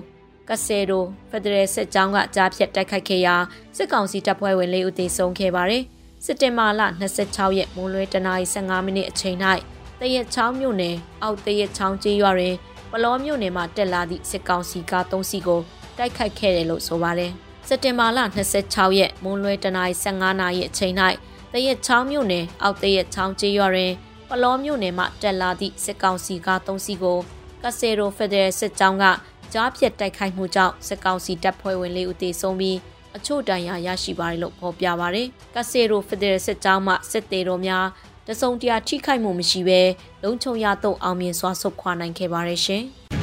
[0.49, 3.37] ကဆယ်ရိုဖက်ဒရယ်စစ်ကြောင်းကကြားဖြတ်တိုက်ခိုက်ခဲ့ရာ
[3.77, 5.85] စစ်ကောင်စီတပ်ဖွဲ့ဝင်လေးဦးသေဆုံးခဲ့ပါတယ်။
[6.25, 6.83] စစ်တင်မာလ
[7.21, 9.39] 26ရက်မွန်းလွဲတနာရီ15မိနစ်အချိန်၌
[10.01, 12.57] တရက်ချောင်းမြို့နယ်အောက်တရက်ချောင်းကျေးရွာတွင်
[12.93, 15.61] ပလောမြို့နယ်မှတက်လာသည့်စစ်ကောင်စီကား၃စီးကို
[15.99, 17.33] တိုက်ခိုက်ခဲ့တယ်လို့ဆိုပါတယ်။
[17.69, 18.19] စက်တင်ဘာလ
[18.57, 20.95] 26ရက်မွန်းလွဲတနာရီ15နာရီအချိန်၌
[21.53, 23.93] တရက်ချောင်းမြို့နယ်အောက်တရက်ချောင်းကျေးရွာတွင်
[24.29, 27.19] ပလောမြို့နယ်မှတက်လာသည့်စစ်ကောင်စီကား၃စီးကို
[27.63, 29.05] ကဆယ်ရိုဖက်ဒရယ်စစ်ကြောင်းက
[29.53, 32.79] ကြားဖြတ်တိုက်ခိုက်မှုကြောင့်စစ်ကောင်စီတပ်ဖွဲ့ဝင်လေးဦးသေဆုံးပြီး
[33.17, 37.87] အချို့တန်ရာရရှိပါတယ်လို့ဖော်ပြပါရယ်။ကဆယ်ရိုဖက်ဒရယ်စစ်ကြောင်းမှစစ်သေးတော်များ
[38.29, 39.81] တစုံတရာထိခိုက်မှုမရှိဘဲ
[40.23, 42.85] လုံခြုံရတော့အောင်မြင်စွာဆုတ်ခွာနိုင်ခဲ့ပါတယ်ရှင်။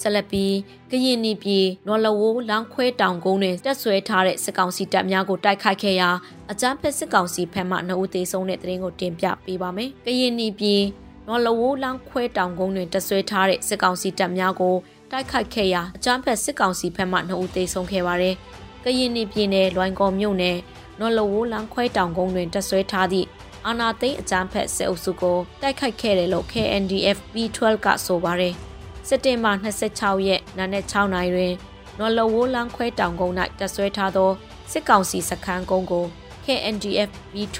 [0.00, 0.54] ဆက်လက်ပြီး
[0.90, 6.10] ကရင်နီပြည်နော်လဝိုးလောင်ခွဲတောင်ကုန်းတွင်တက်ဆွဲထားတဲ့စစ်ကောင်စီတပ်များကိုတိုက်ခိုက်ခဲ့ရာ
[6.52, 10.82] အကြမ်းဖက်စစ်ကောင်စီဖက်မှနှုတ်သေးဆုံးတဲ့တရင်ကိုတင်ပြပေးပါမယ်။ကရင်နီပြည်
[11.26, 14.74] နော်လဝိုးလောင်ခွဲတောင်ကုန်းတွင်တက်ဆွဲထားတဲ့စစ်ကောင်စီတပ်များကို
[15.10, 18.34] တိုက်ခိုက်ခဲ့ရာအကြမ်းဖက်စစ်ကောင်စီဖက်မှနှုတ်သေးဆုံးခဲ့ပါတယ်။
[18.84, 20.58] ကရင်နီပြည်နယ်လွိုင်ကော်မြို့နယ်
[21.00, 23.28] နော်လဝိုးလောင်ခွဲတောင်ကုန်းတွင်တက်ဆွဲထားသည့်
[23.66, 28.56] အာနာသိန်းအကြမ်းဖက်စစ်အုပ်စုကိုတိုက်ခိုက်ခဲ့တယ်လို့ KNDF B12 ကဆိုပါတယ်။
[29.12, 31.54] စက်တင်ဘာ26ရက်နာနဲ့6နိုင်တွင်
[31.98, 34.30] နော်လဝိုးလန်းခွဲတောင်ကုန်း၌တပ်ဆွဲထားသော
[34.70, 36.04] စစ်ကောင်စီစခန်းကုန်းကို
[36.44, 37.58] KNDF B12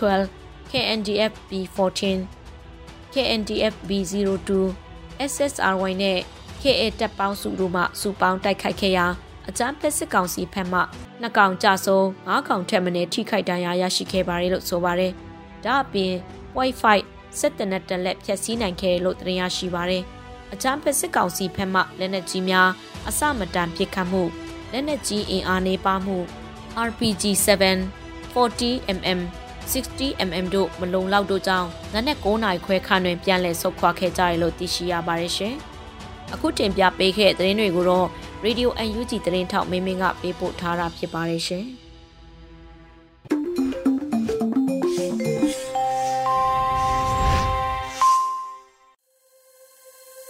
[0.70, 2.18] KNDF B14
[3.14, 4.50] KNDF B02
[5.30, 6.18] SSRY နဲ့
[6.62, 9.06] KA တပ်ပေါင်းစုတို့မှစုပေါင်းတိုက်ခိုက်ခဲ့ရာ
[9.48, 10.80] အကြမ်းဖက်စစ်ကောင်စီဖက်မှ
[11.20, 15.12] နှစ်ကောင်ကြဆုံး၅ကောင်ထက်မနည်းထိခိုက်ဒဏ်ရာရရှိခဲ့ပါတယ်လို့ဆိုပါတယ်။
[15.64, 16.12] ဒါအပြင်
[16.58, 16.98] Wi-Fi
[17.38, 20.04] စက်တနက်တလက်ဖျက်ဆီးနိုင်ခဲ့လို့သိရရှိပါတယ်။
[20.52, 22.68] အကြမ်းဖက်စစ်ကောင်စီဖက်မှလက်နက်ကြီးများ
[23.08, 24.22] အစမတန်ပစ်ခတ်မှု
[24.72, 26.18] လက်နက်ကြီးအင်အားနေပါမှု
[26.86, 29.20] RPG 7 40mm
[29.72, 35.54] 60mm တို့မလုံလောက်တို့ကြောင့်နနက်9နာရီခွဲခန့်တွင်ပြန်လည်ဆုတ်ခွာခဲ့ကြရလို့သိရှိရပါတယ်ရှင်။
[36.34, 38.08] အခုတင်ပြပေးခဲ့တဲ့သတင်းတွေကိုတော့
[38.44, 41.66] Radio UNG သတင်းထောက်မင်းမင်းကပေးပို့ထားတာဖြစ်ပါတယ်ရှင်။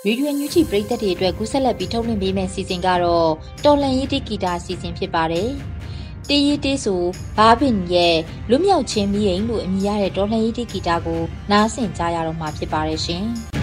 [0.06, 3.30] ရေဒီယိုညူချီပရိသတ်တွေအတွက်ကူးဆက်လက်ပြီးထုတ်လွှင့်ပေးမယ့်စီစဉ်ကတော့
[3.64, 5.48] တော်လန်ရေးတိဂီတာစီစဉ်ဖြစ်ပါတယ်။
[6.28, 7.02] တေးရီတေးဆို
[7.36, 8.16] ဘာဘင်ရဲ့
[8.50, 13.24] လွမြောက်ချင်းမီးရင်လို့အမည်ရတဲ့တော်လန်ရေးတိဂီတာကိုနားဆင်ကြရတော့မှာဖြစ်ပါတယ်ရှင်။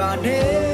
[0.00, 0.69] I need.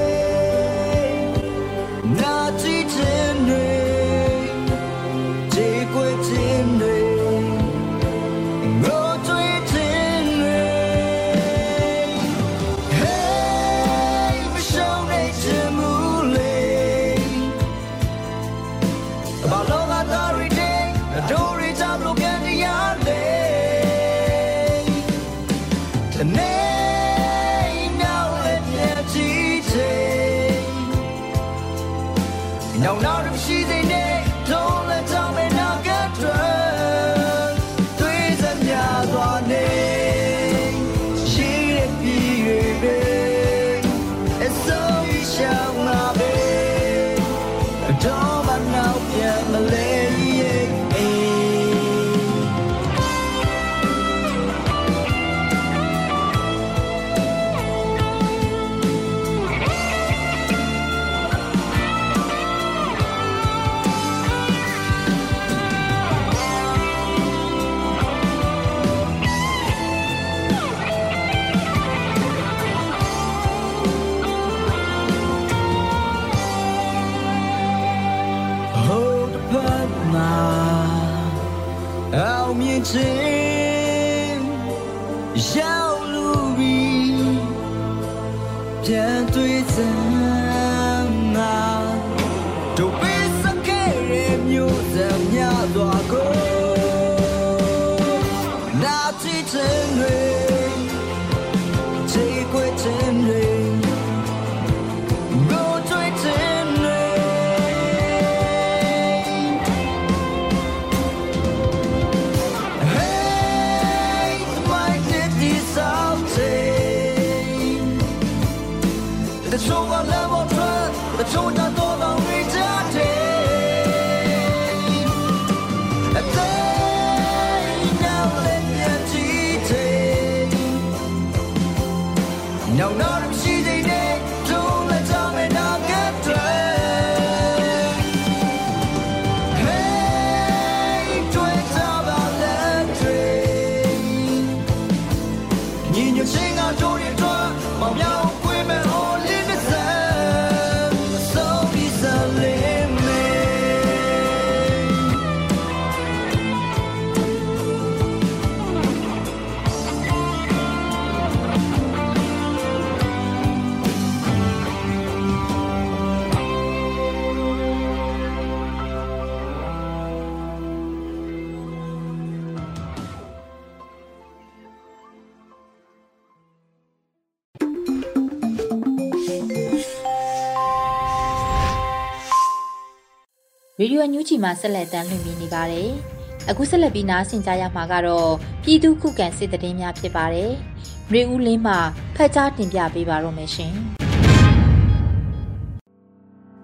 [183.81, 185.91] ရေဒီယိုအန်ယူဂျီမှာဆက်လက်တမ်းလွှင့်ပြီးနေပါတယ်။
[186.51, 188.31] အခုဆက်လက်ပြီးနားဆင်ကြရမှာကတော့
[188.65, 190.51] ပြည်သူခုခံစစ်တည်င်းများဖြစ်ပါတယ်။
[191.12, 191.75] ရေဦးလင်းမှ
[192.17, 193.73] ဖတ်ကြားတင်ပြပေးပါတော့မယ်ရှင်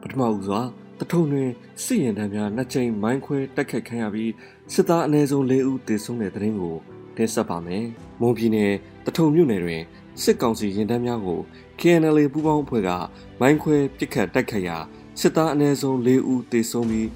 [0.01, 0.61] ပထမဦးစွာ
[0.99, 1.51] တထုံတွင်
[1.85, 4.33] စစ်ရင်တန်းများနှစ်ကြိမ်မိုင်းခွဲတိုက်ခိုက်ခံရပြီး
[4.73, 6.77] စစ်သားအနည်းဆုံး၄ဦးသေဆုံးတဲ့တဲ့ရင်ကို
[7.17, 7.85] တင်ဆက်ပါမယ်။
[8.21, 8.73] မွန်ပြည်နယ်
[9.07, 9.83] တထုံမြို့နယ်တွင်
[10.23, 11.41] စစ်ကောင်စီရင်တန်းများကို
[11.81, 12.91] KNL ပူးပေါင်းအဖွဲ့က
[13.41, 14.79] မိုင်းခွဲပစ်ခတ်တိုက်ခိုက်ရာ
[15.21, 17.09] စစ်သားအနည်းဆုံး၄ဦးသေဆုံးပြီး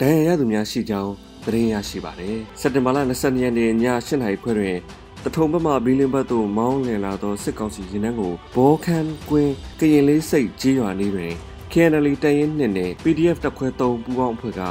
[0.00, 1.12] ဒဏ်ရာရသူများရှိကြောင်း
[1.44, 4.76] သတင်းရရှိပါတယ်။စက်တင်ဘာလ22ရက်နေ့ည8:00နာရီခွဲတွင်
[5.24, 11.32] တထုံဘက်မှဘီလင်းဘတ်သို့မောင်းလည်လာသောစစ်ကောင်စီရင်နှန်းကိုဘောခန်ကွင်းကရင်လေးစိတ်ကြီးရွာနေတွင်
[11.72, 14.62] KNL တရင်နှစ်နဲ့ PDF တပ်ခွဲ3ပူးပေါင်းအဖွဲ့က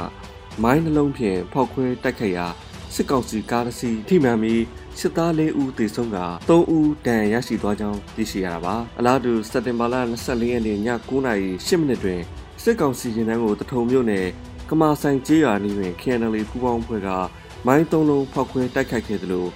[0.62, 2.46] မိုင်းနှလုံးဖြင့်ဖောက်ခွဲတိုက်ခိုက်ရာ
[2.94, 4.62] စစ်ကောင်စီကားတစ်စီးထိမှန်ပြီး
[4.98, 12.20] စစ်သား၄ဦးသေဆုံးက3ဦးဒဏ်ရာရရှိသွားကြောင်းသိရှိရတာပါအလားတူစက်တင်ဘာလ24ရက်နေ့ည9:08မိနစ်တွင်
[12.64, 14.26] စစ်ကောင်စီရင်နှန်းကိုတထုံမြို့နယ်
[14.68, 17.08] ကမာဆိုင်ကျေးရွာနီးတွင် KNL ပူးပေါင်းအဖွဲ့က
[17.66, 19.46] မိုင်း၃လုံးဖောက်ခွဲတိုက်ခိုက်ခဲ့သလို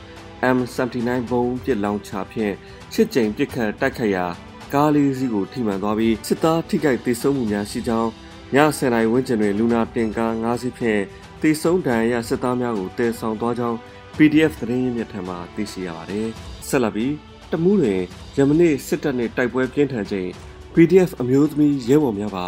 [0.56, 2.54] M79 ဘုံပစ်လောင်ချဖြင့်
[2.92, 4.26] ရှစ်ကြိမ်ပစ်ခတ်တိုက်ခိုက်ရာ
[4.74, 8.10] ကားလေးစီးကိုထိမှန်သွားပြီးစစ်သားထိခိုက်ဒေဆုံးမှုများရှိကြောင်း
[8.54, 11.00] ည10:00နာရီဝန်းကျင်တွင်လူနာတင်ကား၅စီးဖြင့်
[11.42, 13.78] ဒေဆုံးဒဏ်ရာရစစ်သားများကိုတည်ဆောင်သွားကြောင်း
[14.16, 16.28] PDF သတင်းရင်းမြစ်ထံမှသိရှိရပါတယ်။
[16.68, 17.14] ဆက်လက်ပြီး
[17.52, 18.00] တမူးတွင်
[18.36, 20.28] ယမနေ့စစ်တပ်နှင့်တိုက်ပွဲပြင်းထန်ချိန်
[20.74, 22.46] PDF အမျိုးသမီးရဲဘော်များပါ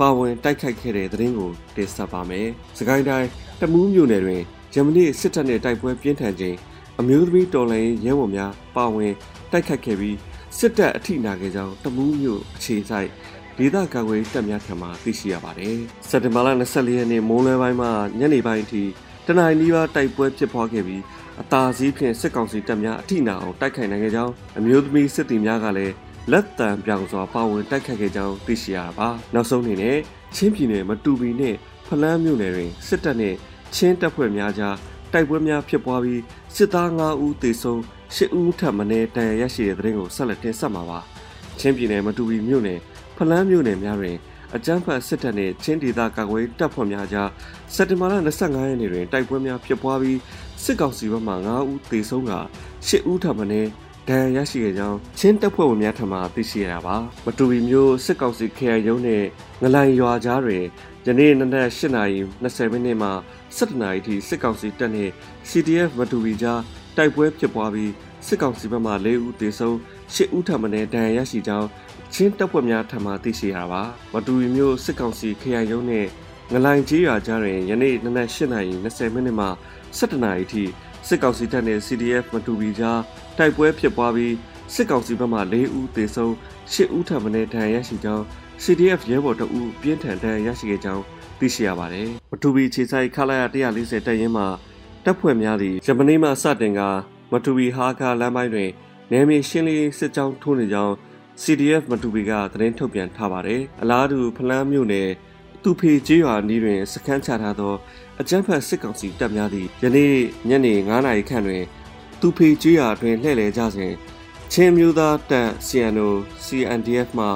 [0.00, 2.46] ပါဝင်တိုက်ခိုက်ခဲ့တဲ့သတင်းကိုတင်ဆက်ပါမယ်။
[2.78, 3.28] စကိုင်းတိုင်း
[3.60, 4.42] တမူးမြို့နယ်တွင်
[4.74, 6.56] ယမနေ့စစ်တပ်နှင့်တိုက်ပွဲပြင်းထန်ချိန်
[7.00, 9.12] အမျိုးသမီးတော်လှန်ရေးရဲဘော်များပါဝင်
[9.52, 10.16] တိုက်ခတ်ခဲ့ပြီး
[10.58, 13.08] စစ်တပ်အထိနာခဲ့ကြောင်းတမူးမြို့အခြေဆိုင်
[13.58, 15.76] ဒေသကာကွယ်တပ်များထံမှသိရှိရပါတယ်။
[16.08, 18.82] စက်တင်ဘာလ24ရက်နေ့မိုးလွဲပိုင်းမှညနေပိုင်းအထိ
[19.26, 21.02] တနင်္လာနေ့ပါတိုက်ပွဲဖြစ်ပွားခဲ့ပြီး
[21.42, 25.94] အသာစီးဖြင့်စစ်ကောင်စီတပ်များအထိနာအောင်တိုက်ခိုက်နိုင်ခဲ့ကြောင်းအမျိုးသမီးစစ်သည်များကလည်း
[26.32, 29.98] လက်တံပြောင်စွာပါဝင်တိုက်ခတ်ခဲ့ကြောင်းသိရှိရတာပါ။နောက်ဆုံးအနေနဲ့
[30.34, 33.34] ချင်းပြည်နယ်မတူပီနဲ့ဖလန်းမြို့နယ်တွင်စစ်တပ်နဲ့
[33.74, 34.76] ချင်းတပ်ဖွဲ့များကြား
[35.12, 36.22] တိုက်ပွဲများဖြစ်ပွားပြီး
[36.56, 37.80] စစ်သား9ဦးသေဆုံး
[38.16, 40.98] 10ဦးထပ်မံတန်ရာရရှိတဲ့တဲ့ရင်ကိုဆက်လက်တင်ဆက်မှာပါ။
[41.60, 42.80] ချင်းပြည်နယ်မတူပီမြို့နယ်
[43.16, 44.16] ဖလန်းမြို့နယ်များတွင်
[44.54, 47.28] အကြမ်းဖက်စစ်တပ်နှင့်ချင်းဒေသကာကွယ်တပ်ဖွဲ့များကြား
[47.74, 50.18] စက်တင်ဘာလ25ရက်နေ့တွင်တိုက်ပွဲများဖြစ်ပွားပြီး
[50.64, 52.32] စစ်ကောင်စီဘက်မှ9ဦးသေဆုံးက
[52.88, 53.44] 10ဦးထပ်မံ
[54.08, 59.26] ဒဏ်ရာရရှိခဲ့ကြောင်းချင်းတပ်ဖွဲ့ဝင်များထံမှသိရှိရတာပါ။မတူပီမျိုးစစ်ကောင်စီခရိုင်ရုံးနှင့်
[59.62, 60.64] ငလိုင်ရွာကြားတွင်
[61.06, 63.08] ယနေ့နနက်8:20မိနစ်မှ
[63.56, 65.12] 17နာရီထိစစ်ကောင်စီတပ်နှင့်
[65.48, 66.60] CDF မတူပီကြား
[66.96, 67.92] တိုက်ပွဲဖြစ်ပွားပြီး
[68.26, 69.74] စစ်ကောင်စီဘက်မှ4ဦးသေဆုံး
[70.14, 71.68] 10ဦးထပ်မံဒဏ်ရာရရှိကြောင်း
[72.14, 76.08] ချင်းတပ်ဖွဲ့များထံမှသိရှိရတာပါ။မတူပီမျိုးစစ်ကောင်စီခရိုင်ရုံးနှင့်
[76.52, 79.46] ငလိုင်ကြီးရွာကြားတွင်ယနေ့နနက်8:20မိနစ်မှ
[79.98, 80.64] 17နာရီထိ
[81.10, 83.00] စစ်ကောင်စီတပ်နှင့် CDF မတူပီကြား
[83.38, 84.34] တိုက်ပွဲဖြစ်ပွားပြီး
[84.74, 86.32] စစ်ကောင်စီဘက်မှ၄ဦးသေဆုံး
[86.72, 88.24] ၈ဦးထပ်မံဒဏ်ရာရရှိကြောင်း
[88.64, 91.02] CDF ရဲဘော်တအုပ်ပြင်းထန်ဒဏ်ရာရရှိခဲ့ကြောင်း
[91.38, 94.44] သိရှိရပါတယ်။မတူပီခြေဆိုင်ခလာရ140တပ်ရင်းမှ
[95.04, 96.80] တပ်ဖွဲ့များသည့်ဂျပနီမှစတင်က
[97.32, 98.70] မတူပီဟာခါလမ်းပိုင်းတွင်
[99.12, 100.94] နယ်မြေရှင်းလင်းစစ်ကြောင်းထိုးနေကြောင်း
[101.42, 105.08] CDF မတူပီကသတင်းထုတ်ပြန်ထားပါတယ်။အလားတူဖလန်းမြို့နယ်
[105.62, 107.74] သူဖေကျေးရွာနီးတွင်စခန်းချထားသော
[108.20, 110.14] အကြမ်းဖက်စစ်ကောင်စီတပ်များသည့်ယနေ့
[110.48, 111.64] ညနေ9:00နာရီခန့်တွင်
[112.20, 113.92] သူဖေကျွေးရာအတွင်းလှည့်လည်ကြစဉ်
[114.52, 116.08] ချင်းမျိုးသားတပ် CNO
[116.44, 117.26] CNDF မှ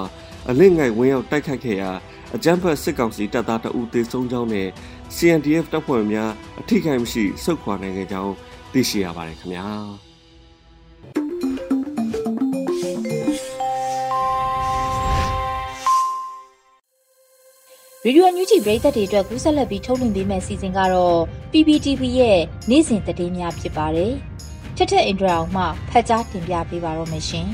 [0.49, 1.90] အလစ်ငိုက်ဝင်းရောက်တိုက်ခိုက်ခဲ့ရာ
[2.35, 4.68] အကြမ်းဖက်စစ်ကောင်စီတပ်သားတအူသေဆုံးကြောင်းနဲ့
[5.16, 8.35] CNDF တပ်ဖွဲ့များအထိခိုက်မရှိဆုတ်ခွာနိုင်ခဲ့ကြောင်း
[8.73, 10.12] သိရှိရပါတယ်ခင်ဗျာ
[18.06, 21.18] ရေဒီယိုအန်ယူဂျီပရိသတ်တွေအတွက်ကူးဆက်လက်ပြီးထုတ်လွှင့်ပေးမယ့်စီစဉ်ကတော့
[21.52, 24.12] PPTV ရဲ့နေ့စဉ်သတင်းများဖြစ်ပါတယ်။
[24.76, 27.48] ထက်ထက်အင်ဒရာအောင်မှဖတ်ကြားတင်ပြပေးပါတော့မရှင်။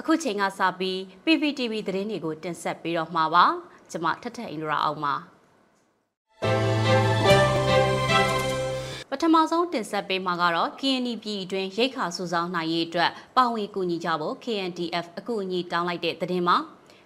[0.00, 3.44] အခုချိန်ကစပြီး PPTV သတင်းတွေကိုတင်ဆက်ပေးတော့မှာပါ။
[3.90, 5.14] ကျွန်မထက်ထက်အင်ဒရာအောင်ပါ။
[9.10, 16.58] ပထမဆုံးတင်ဆက်ပေးမှာကတော့ KNY ပြည်အတွင်းရိတ်ခါစုဆောင်းနိုင်ရေးအတွက်ပါဝင်ကူညီကြဖို့ KNDF အကူအညီတောင်းလိုက်တဲ့သတင်းမှာ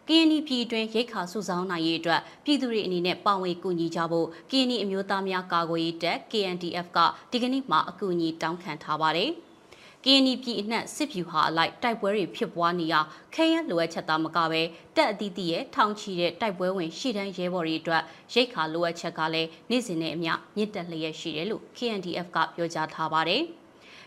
[0.09, 6.99] ကရင်ပြည်တွင်းရိတ်ခါစုဆောင်းနိုင်ရေးအတွက်ပြည်သူတွေအနေနဲ့ပါဝင်ကူညီကြဖို့ KNY အမျိုးသားများကာကွယ်ရေးတပ် KNDF က
[7.31, 9.31] ဒီကနေ့မှအကူအညီတောင်းခံထားပါတယ်။
[10.05, 12.95] KNY ပြည်အနှံ့စစ်ဖြူဟာအလိုက်တိုက်ပွဲတွေဖြစ်ပွားနေရ
[13.35, 14.63] ခဲရလိုအပ်ချက်သားမကပဲ
[14.97, 23.45] တက်အသီးသီးရဲ့ထောင်ချီတဲ့တိုက်ပွဲဝင်ရှေ့တန်းရဲဘော်တွေအတွက်ရိတ်ခါလိုအပ်ချက်ကလည်းနေ့စဉ်နဲ့အမျှမြင့်တက်လျက်ရှိတယ်လို့ KNDF ကပြောကြားထားပါတယ်။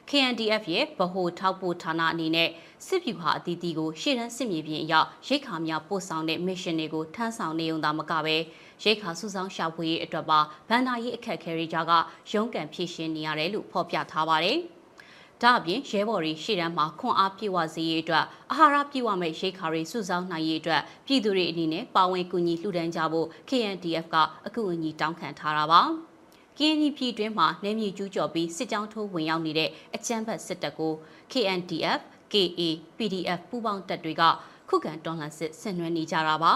[0.10, 2.50] KNDF ရဲ့ဗဟိုထောက်ပို့ဌာနအနေနဲ့
[2.88, 8.36] စစ်ဗျူဟာအသီးသီးကိုရှေ့တန်းစစ်မြေပြင်အရောက်ရိတ်ခါများပို့ဆောင်တဲ့ mission တွေကိုထမ်းဆောင်နေုံသာမကပဲ
[8.84, 11.92] ရိတ်ခါစုဆောင်းရှာဖွေရေးအတွက်ပါဗန်နာရေးအခက်အခဲတွေကြားက
[12.32, 14.58] ရုန်းကန်ဖြည့်ရှင်းနေရတယ်လို့ဖော်ပြထားပါတယ်။
[15.42, 24.16] ဒါအပြင်ရဲဘော်တွေရှေ့တန်းမှာခွန်အားပြည့်ဝစေရေးအတွက်အာဟာရပြည့်ဝမဲ့ရိတ်ခါတွေစုဆောင်းနိုင်ရေးအတွက်ပြည်သူတွေအနေနဲ့ပါဝင်ကူညီလှူဒန်းကြဖို့ KNDF က
[24.48, 25.84] အကူအညီတောင်းခံထားတာပါ။
[26.62, 30.94] ကင်းနီပြည်တွင်းမှာနေမြေကျူးကျော်ပြီးစစ်ကြောင်းထိုးဝင်ရောက်နေတဲ့အကြမ်းဖက်စစ်တပ်ကို
[31.32, 32.00] KNDF,
[32.34, 32.62] KA,
[32.98, 34.24] PDF ပူးပေါင်းတပ်တွေက
[34.70, 36.54] ခုခံတော်လှန်စစ်ဆင်နွှဲနေကြတာပါ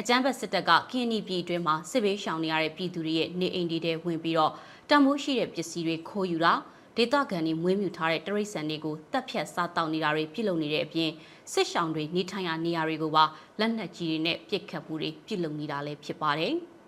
[0.00, 4.52] အကြမ်းဖက်စစ်တပ်ကကင်းနီပြည်တွင်းမှာစစ်ဘေးရှောင်နေရတဲ့ပြည်သူတွေရဲ့နေအိမ်တွေထဲဝင်ပြီးတော့
[4.90, 6.54] တံမိုးရှိတဲ့ပစ္စည်းတွေခိုးယူတာ
[6.96, 11.10] ဒေသခံတွေမွေးမြူထားတဲ့တရိတ်ဆန်တွေကိုတပ်ဖြတ်စားတောက်နေတာတွေပြုလုပ်နေတဲ့အပြင်
[11.52, 13.24] စစ်ရှောင်တွေနေထိုင်ရာနေရာတွေကိုပါ
[13.60, 16.54] လက်နက်ကြီးတွေနဲ့ပစ်ခတ်မှုတွေပြုလုပ်နေတာလည်းဖြစ်ပါတယ်။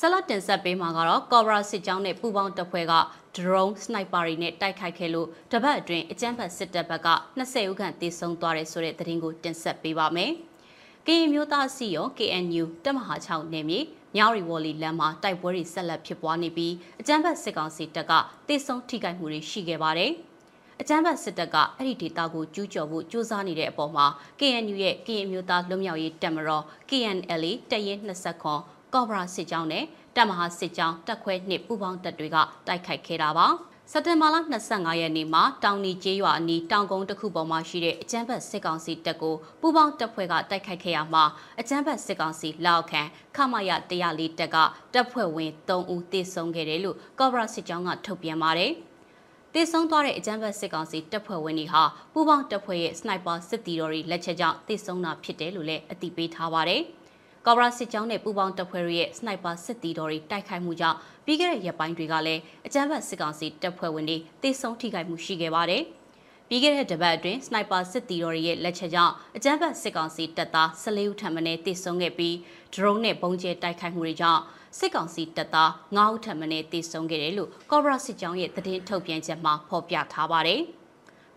[0.00, 2.94] ဆက်လက်တင်ဆက်ပေးမှာကတော့ Cobra စစ်ကြောင်းနဲ့ပူးပေါင်းတပ်ဖွဲ့က
[3.36, 7.08] drone sniper တွေနဲ့တိုက်ခိုက်ခဲ့လို့တပတ်အတွင်းအကြမ်းဖက်စစ်တပ်ဘက်က
[7.38, 10.32] 20ဦးခန့်သေဆုံးသွားတယ်ဆိုတဲ့သတင်းကိုတင်ဆက်ပေးပါမယ်။
[11.06, 13.80] ကရင်မျိုးသားစီရော KNU တပ်မဟာ6နယ်မြေ
[14.16, 18.12] မြောက်ရီဝေါ်လီလမ်းမှာတိုက်ပွဲတွေဆက်လက်ဖြစ်ပွားနေပြီးအကြမ်းဖက်စစ်ကောင်စီတပ်က
[18.48, 20.12] တေဆုံးထိခိုက်မှုတွေရှိခဲ့ပါတယ်။
[20.80, 24.06] အကြမ်းဖက်စစ်တပ်ကအဲ့ဒီဒေသကိုကျူးကျော်ဖို့ကြိုးစားနေတဲ့အပေါ်မှာ
[24.40, 28.60] KNU ရဲ့ကရင်မျိုးသားလွတ်မြောက်ရေးတပ်မတော် KNLA တပ်ရင်း20ခွန်
[28.94, 29.84] ကော့ဘရာစစ်ကြောင်းနဲ့
[30.16, 33.46] တပ်မဟာစစ်ကြောင်းတပ်ခွဲနှစ်ပူးပေါင်းတပ်တွေကတိုက်ခိုက်ခဲ့တာပါ
[33.92, 34.36] စက်တင်ဘာလ
[34.68, 41.24] 25ရက်နေ့မှာတောင်နီကျေးရွာအနီးတောင်ကုန်းတစ်ခုပေါ်မှာရှိတဲ့အကျန်းဘတ်စစ်ကောင်စီတပ်ကိုပူးပေါင်းတပ်ဖွဲ့ကတိုက်ခိုက်ခဲ့ရမှာ
[41.60, 43.02] အကျန်းဘတ်စစ်ကောင်စီလောက်ခံ
[43.36, 43.70] ခမရ
[44.00, 44.56] 104တပ်က
[44.94, 48.72] တပ်ဖွဲ့ဝင်3ဦးသေဆုံးခဲ့တယ်လို့ကော့ဘရာစစ်ကြောင်းကထုတ်ပြန်ပါတယ်။
[49.54, 56.82] တေဆုံးသွားတဲ့အကြမ်းဖက်စစ်ကောင်စီတပ်ဖွဲ့ဝင်တွေဟာပူးပေါင်းတပ်ဖွဲ့ရဲ့စနိုက်ပါစစ်တီတော်တွေလက်ချက်ကြောင့်တေဆုံးတာဖြစ်တယ်လို့လည်းအသိပေးထားပါတယ်။
[57.50, 65.82] ကော်ဘရာစစ်ကြောင်းနဲ့ပူးပေါင်းတပ်ဖွဲ့ရဲ့စနိုက်ပါစစ်တီတော်တွေတိုက်ခိုက်မှုကြောင့်ပြီးခဲ့တဲ့ရက်ပိုင်းတွေကလည်းအကြမ်းဖက်စစ်ကောင်စီတပ်ဖွဲ့ဝင်တွေတေဆုံးထိခိုက်မှုရှိခဲ့ပါတယ်။
[66.48, 72.36] ပြီးခဲ့တဲ့တပတ်အတွင်းစနိုက်ပါစစ်တီတော်ရဲ့လက်ချက်ကြောင့်အကြမ်းဖက်စစ်ကောင်စီတပ်သား14ဦးထပ်မံတေဆုံးခဲ့ပြီး
[72.74, 74.42] ဒရုန်းနဲ့ပုံကျဲတိုက်ခိုက်မှုတွေကြောင့်
[74.78, 80.62] စစ်ကောင်စီတပ်သား9ဦးထပ်မံတေဆုံးခဲ့တယ်လို့ကော်ဘရာစစ်ကြောင်းရဲ့သတင်းထုတ်ပြန်ချက်မှာဖော်ပြထားပါတယ်။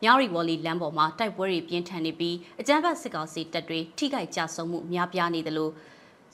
[0.03, 5.71] မြောက်ရီဝေါ်လီလမ်းပေါ်မှာတိုက်ပွဲတွေပြင်းထန်နေပြီးအကြမ်းဖက်စစ်ကောင်စီတပ်တွေထိခိုက်ကြဆုံးမှုများပြားနေတယ်လို့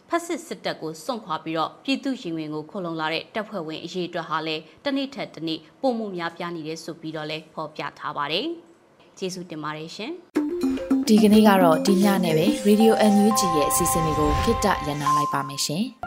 [0.09, 8.45] ဖက်စစ်စစ်တပ်ကိုစွန့်ခွာပြီးတော့ပြည်သူရင်ဝင်ကိုခုံလုံလာတဲ့တပ်ဖွဲ့ဝင်အရေးအတွက်ဟာလည်းတနေ့ထက်တနေ့ပုံမှုများပြားနေတယ်ဆိုပြီးတော့လည်းဖော်ပြထားပါတယ်။
[9.17, 10.11] ကျေးဇူးတင်ပါတယ်ရှင်။
[11.07, 15.85] ဒီကနေ့ကတော့ဒီညနဲ့ပဲ Radio NUG ရဲ့အစီအစဉ်လေးကိုခਿੱတရနာလိုက်ပါမယ်ရှင်။